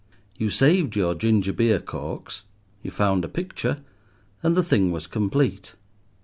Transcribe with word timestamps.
You 0.35 0.49
saved 0.49 0.95
your 0.95 1.13
ginger 1.13 1.53
beer 1.53 1.79
corks, 1.79 2.41
you 2.81 2.89
found 2.89 3.23
a 3.23 3.27
picture—and 3.27 4.57
the 4.57 4.63
thing 4.63 4.89
was 4.91 5.05
complete. 5.05 5.75